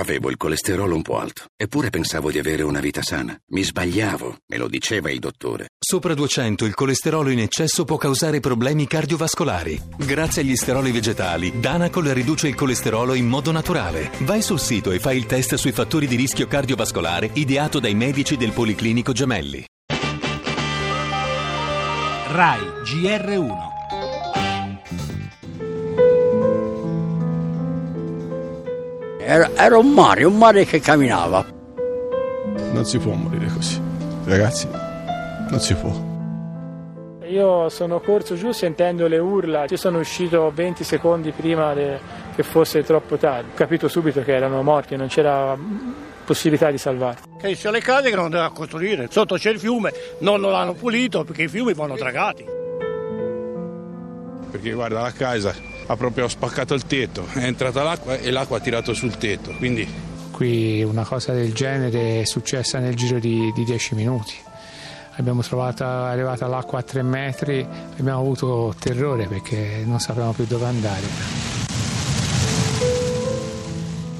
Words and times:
Avevo 0.00 0.30
il 0.30 0.38
colesterolo 0.38 0.94
un 0.94 1.02
po' 1.02 1.18
alto, 1.18 1.44
eppure 1.54 1.90
pensavo 1.90 2.30
di 2.30 2.38
avere 2.38 2.62
una 2.62 2.80
vita 2.80 3.02
sana. 3.02 3.38
Mi 3.48 3.62
sbagliavo, 3.62 4.38
me 4.46 4.56
lo 4.56 4.66
diceva 4.66 5.10
il 5.10 5.18
dottore. 5.18 5.72
Sopra 5.78 6.14
200 6.14 6.64
il 6.64 6.74
colesterolo 6.74 7.28
in 7.28 7.40
eccesso 7.40 7.84
può 7.84 7.98
causare 7.98 8.40
problemi 8.40 8.86
cardiovascolari. 8.86 9.78
Grazie 9.98 10.40
agli 10.40 10.56
steroli 10.56 10.90
vegetali, 10.90 11.60
Danacol 11.60 12.06
riduce 12.06 12.48
il 12.48 12.54
colesterolo 12.54 13.12
in 13.12 13.26
modo 13.26 13.52
naturale. 13.52 14.10
Vai 14.20 14.40
sul 14.40 14.58
sito 14.58 14.90
e 14.90 15.00
fai 15.00 15.18
il 15.18 15.26
test 15.26 15.56
sui 15.56 15.72
fattori 15.72 16.06
di 16.06 16.16
rischio 16.16 16.46
cardiovascolare 16.46 17.28
ideato 17.34 17.78
dai 17.78 17.94
medici 17.94 18.38
del 18.38 18.52
Policlinico 18.52 19.12
Gemelli. 19.12 19.62
RAI 22.28 22.60
GR1 22.84 23.70
Era, 29.22 29.50
era 29.54 29.78
un 29.78 29.92
mare, 29.92 30.24
un 30.24 30.36
mare 30.36 30.64
che 30.64 30.80
camminava. 30.80 31.44
Non 32.72 32.84
si 32.84 32.98
può 32.98 33.12
morire 33.12 33.46
così. 33.46 33.80
Ragazzi, 34.24 34.68
non 35.48 35.60
si 35.60 35.74
può. 35.74 36.08
Io 37.28 37.68
sono 37.68 38.00
corso 38.00 38.34
giù 38.34 38.50
sentendo 38.50 39.06
le 39.06 39.18
urla, 39.18 39.66
ci 39.66 39.76
sono 39.76 40.00
uscito 40.00 40.50
20 40.52 40.82
secondi 40.82 41.30
prima 41.30 41.72
de- 41.74 42.00
che 42.34 42.42
fosse 42.42 42.82
troppo 42.82 43.16
tardi. 43.18 43.50
Ho 43.52 43.54
capito 43.54 43.86
subito 43.86 44.22
che 44.22 44.34
erano 44.34 44.62
morti, 44.62 44.96
non 44.96 45.06
c'era 45.06 45.56
possibilità 46.24 46.70
di 46.70 46.78
salvarli. 46.78 47.20
Che 47.40 47.54
sono 47.54 47.74
le 47.74 47.80
case 47.80 48.10
che 48.10 48.16
non 48.16 48.30
devono 48.30 48.50
costruire, 48.52 49.06
sotto 49.10 49.36
c'è 49.36 49.50
il 49.50 49.60
fiume, 49.60 49.92
non 50.20 50.40
lo 50.40 50.52
hanno 50.54 50.72
pulito 50.74 51.22
perché 51.22 51.44
i 51.44 51.48
fiumi 51.48 51.72
vanno 51.72 51.94
dragati. 51.94 52.44
Perché 54.50 54.72
guarda, 54.72 55.00
la 55.02 55.12
casa 55.12 55.54
ha 55.90 55.96
proprio 55.96 56.28
spaccato 56.28 56.74
il 56.74 56.86
tetto, 56.86 57.26
è 57.32 57.44
entrata 57.44 57.82
l'acqua 57.82 58.16
e 58.16 58.30
l'acqua 58.30 58.58
ha 58.58 58.60
tirato 58.60 58.94
sul 58.94 59.16
tetto, 59.16 59.52
quindi 59.58 60.08
Qui 60.30 60.82
una 60.82 61.04
cosa 61.04 61.34
del 61.34 61.52
genere 61.52 62.22
è 62.22 62.24
successa 62.24 62.78
nel 62.78 62.94
giro 62.94 63.18
di, 63.18 63.52
di 63.52 63.62
10 63.62 63.94
minuti. 63.94 64.32
Abbiamo 65.16 65.42
trovato, 65.42 65.84
arrivata 65.84 66.46
l'acqua 66.46 66.78
a 66.78 66.82
3 66.82 67.02
metri, 67.02 67.66
abbiamo 67.98 68.20
avuto 68.20 68.74
terrore 68.78 69.26
perché 69.26 69.82
non 69.84 70.00
sapevamo 70.00 70.32
più 70.32 70.46
dove 70.46 70.64
andare. 70.64 71.49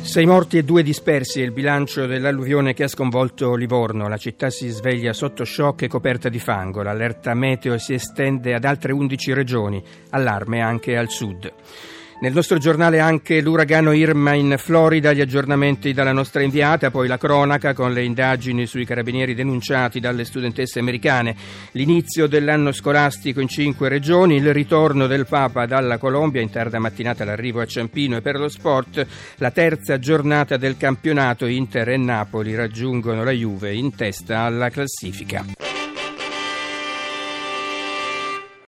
Sei 0.03 0.27
morti 0.27 0.59
e 0.59 0.65
due 0.65 0.83
dispersi 0.83 1.41
è 1.41 1.45
il 1.45 1.53
bilancio 1.53 2.07
dell'alluvione 2.07 2.75
che 2.75 2.85
ha 2.85 2.89
sconvolto 2.89 3.55
Livorno. 3.55 4.09
La 4.09 4.17
città 4.17 4.51
si 4.51 4.69
sveglia 4.69 5.13
sotto 5.13 5.45
shock 5.45 5.83
e 5.83 5.89
coperta 5.89 6.29
di 6.29 6.41
fango. 6.41 6.83
L'allerta 6.83 7.35
meteo 7.35 7.79
si 7.79 7.93
estende 7.93 8.55
ad 8.55 8.65
altre 8.65 8.93
11 8.93 9.33
regioni, 9.35 9.83
allarme 10.11 10.63
anche 10.63 10.97
al 10.97 11.11
sud. 11.11 11.53
Nel 12.21 12.35
nostro 12.35 12.59
giornale 12.59 13.01
anche 13.01 13.41
l'uragano 13.41 13.93
Irma 13.93 14.35
in 14.35 14.57
Florida, 14.59 15.15
gli 15.15 15.23
aggiornamenti 15.23 15.95
dalla 15.95 16.13
nostra 16.13 16.43
inviata, 16.43 16.91
poi 16.91 17.09
la 17.09 17.17
cronaca 17.17 17.73
con 17.73 17.95
le 17.95 18.05
indagini 18.05 18.67
sui 18.67 18.85
carabinieri 18.85 19.35
denunciati 19.35 20.01
dalle 20.01 20.27
studentesse 20.27 20.81
americane, 20.81 21.35
l'inizio 21.73 22.27
dell'anno 22.27 22.73
scolastico 22.73 23.41
in 23.41 23.49
cinque 23.49 23.89
regioni, 23.89 24.37
il 24.37 24.53
ritorno 24.53 25.07
del 25.07 25.27
Papa 25.27 25.65
dalla 25.65 25.97
Colombia, 25.97 26.43
in 26.43 26.51
tarda 26.51 26.79
mattinata 26.79 27.25
l'arrivo 27.25 27.63
a 27.63 27.67
Ciampino 27.67 28.19
e 28.19 28.21
per 28.21 28.39
lo 28.39 28.49
sport 28.49 29.07
la 29.37 29.51
terza 29.51 29.99
giornata 29.99 30.59
del 30.59 30.77
campionato 30.77 31.47
Inter 31.47 31.89
e 31.89 31.97
Napoli 31.97 32.55
raggiungono 32.55 33.25
la 33.25 33.33
Juve 33.33 33.73
in 33.73 33.95
testa 33.95 34.41
alla 34.41 34.69
classifica. 34.69 35.70